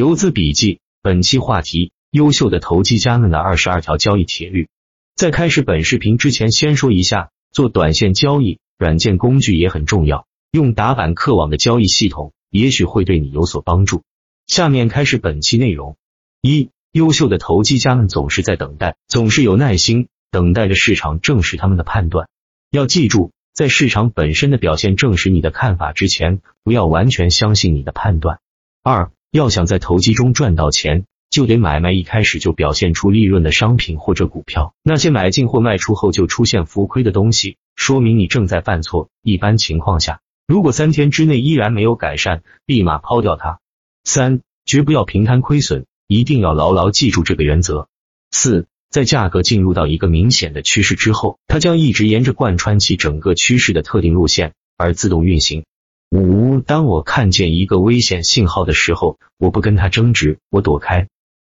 [0.00, 4.70] 游资笔记，本期话题：优秀的投机家们的二十二条交易铁律。
[5.14, 10.26] 在开始本视频之前，先说一下，做短线交易，软件工具也很重要。
[10.52, 14.02] 用打板客网的交易系统，也许会对你有所帮助。
[14.46, 15.98] 下面开始本期内容。
[16.40, 22.26] 一、优秀的投机家们总是在等待，总是有耐心等待着市场证实他们的判断。
[22.70, 28.38] 要记住，在市场本身的表现证实你的看法之前，不要完全相信你的判断。
[28.82, 29.12] 二。
[29.32, 34.74] 要想在投机中赚到钱，就得买卖一开始就表现出利润的商品或者股票。
[34.82, 39.08] 那些买进或卖出后就出现浮亏的东西，说明你正在犯错。
[39.22, 43.60] 一般情况下，如果三天之内依然没有改善，立马抛掉它。
[44.02, 47.86] 三，绝不要平摊亏损，一定要牢牢记住这个原则。
[48.32, 55.64] 四，在价格进入到一个明显的趋势之后，它将一直沿着贯穿其整个趋势的特定路线而自动运行。
[56.10, 61.06] 五，当我看见一个危险信号的时候，我不跟他争执，我躲开。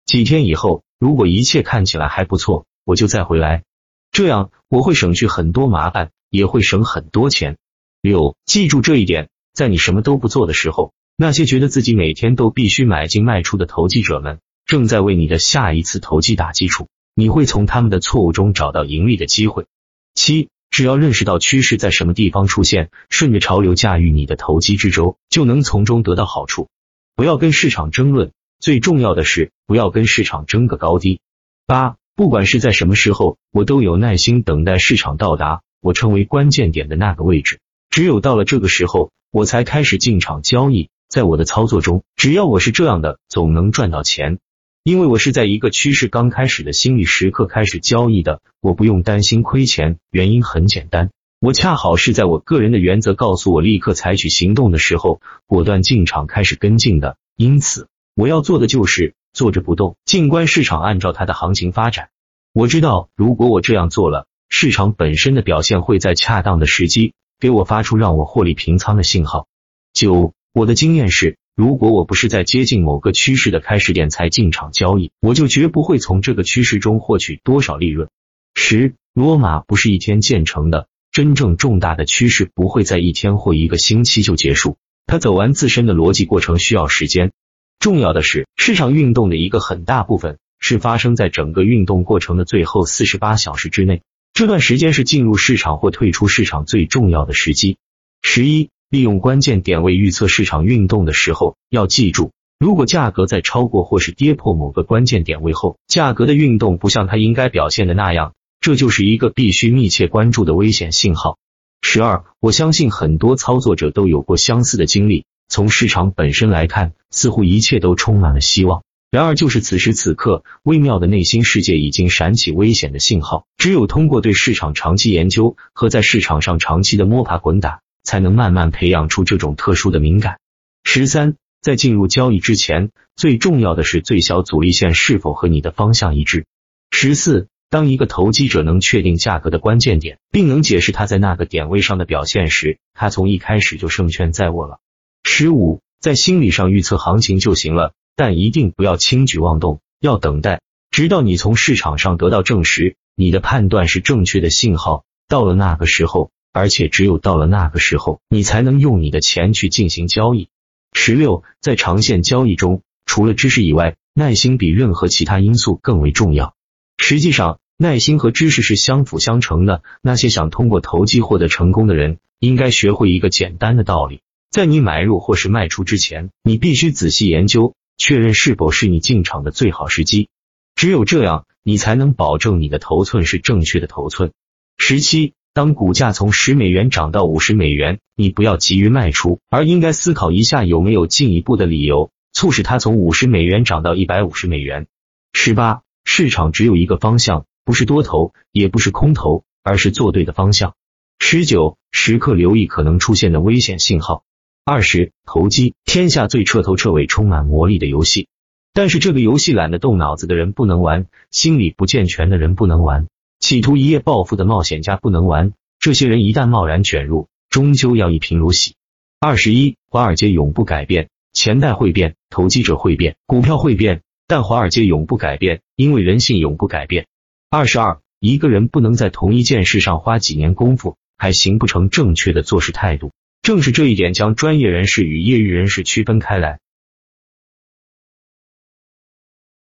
[0.06, 3.64] 几天以后，如果一切看起来还不错，我就再回来。
[4.12, 7.58] 这样我会省去很多麻烦，也会省很多钱。
[8.02, 16.90] 六，记住这一点，在你什么都不做的时候，那些觉得自己每天都必须买进卖出的投机者们，正在为你的下一次投机打基础。
[17.16, 19.68] 你会从他们的错误中找到盈利的机会。
[20.16, 20.50] 七。
[20.70, 26.70] 只要认识到趋势在什么地方出现，顺着潮流驾驭你的投机之舟，就能从中得到好处。
[27.16, 31.20] 不要跟市场争论，最重要的是不要跟市场争个高低。
[31.66, 37.60] 八，不管是在什么时候，我都有耐心等待市场到达我称为关键点的那个位置。
[37.90, 40.90] 只有到了这个时候，我才开始进场交易。
[41.10, 44.38] 在我的操作中，只要我是这样的，总能赚到钱。
[44.84, 49.98] 因为我是在一个趋势刚开始的心理时刻开始交易的，我不用担心亏钱。
[50.10, 57.18] 原因很简单，我恰好是在我个人的原则告诉我立刻采取行动的时候，果断进场开始跟进的。
[57.36, 62.08] 因此，我要做的就是坐着不动，静观市场按照它的行情发展。
[62.54, 69.48] 我知道，如果我这样做了，市场本身的表现会在恰当的时机给我发出让我获利平仓的信号。
[69.92, 71.38] 九，我的经验是。
[71.60, 78.08] 如果我不是在接近某个趋势的开始点才进场交易，我就绝不会从这个趋势中获取多少利润。
[78.56, 87.34] 十，罗马不是一天建成的，真正重大的趋势不会在一天或一个星期就结束，它走完自身的逻辑过程需要时间。
[87.78, 97.76] 重要的是，市场运动的一个很大部分是发生在整个运动过程的最后四十八小时之内，这段时间是进入市场或退出市场最重要的时机。
[98.22, 98.70] 十一。
[98.90, 111.38] 利用关键点位预测市场运动的时候，要记住，如果价格在超过或是跌破某个关键点位后，价格的运动不像它应该表现的那样，这就是一个必须密切关注的危险信号。
[111.84, 115.26] 十二，我相信很多操作者都有过相似的经历。
[115.48, 118.82] 从市场本身来看，似乎一切都充满了希望。
[119.12, 123.46] 然而，就是此时此刻，微妙的内心世界已经闪起危险的信号。
[123.58, 127.82] 只有通过对市场长期研究和在市场上长期的摸爬滚打。
[128.04, 130.40] 才能慢慢培养出这种特殊的敏感。
[130.84, 136.46] 十三，在进入交易之前，最重要的是最小阻力线是否和你的方向一致。
[136.90, 144.80] 十四，当一个投机者能确定价格的关键点，并能解释他在那个点位上的表现时，他从一开始就胜券在握了。
[145.24, 155.04] 十五，在心理上预测行情就行了，但一定不要轻举妄动，要等待，直到你从市场上得到证实，你的判断是正确的信号。
[155.28, 156.32] 到了那个时候。
[156.60, 160.50] 而且只有到了那个时候，你才能用你的钱去进行交易。
[160.92, 166.56] 十六，在长线交易中，除了知识以外，耐心比任何其他因素更为重要。
[166.98, 169.84] 实际上，耐心和知识是相辅相成的。
[170.02, 174.20] 那些想通过投机获得成功的人，应该学会一个简单的道理：
[174.52, 180.28] 在你买入或是卖出之前，你必须仔细研究，确认是否是你进场的最好时机。
[180.76, 184.34] 只有这样，你才能保证你的头寸是正确的头寸。
[184.78, 185.36] 十七。
[185.54, 194.88] 当股价从十美元涨到五十美元，你不要急于卖出，而应该思考一下有没有进一步的理由促使它从五十美元涨到一百五十美元。
[195.34, 200.76] 十八，市场只有一个方向，不是多头，也不是空头，而是做对的方向。
[201.20, 204.24] 十九，时刻留意可能出现的危险信号。
[204.64, 208.28] 二十，投机，天下最彻头彻尾、充满魔力的游戏，
[208.74, 213.08] 但是这个游戏懒得动脑子的人不能玩，心理不健全的人不能玩。
[213.40, 218.76] 企图一夜暴富的冒险家不能玩，这些人一旦贸然卷入，终究要一贫如洗。
[219.20, 227.08] 二十一，华尔街永不改变，钱袋会变，投机者会变，股票会变，但华尔街永不改变，因为人性永不改变。
[227.50, 233.12] 二十二，一个人不能在同一件事上花几年功夫，还形不成正确的做事态度。
[233.42, 236.60] 正是这一点，将专业人士与业余人士区分开来。